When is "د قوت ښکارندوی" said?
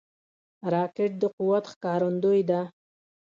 1.21-2.41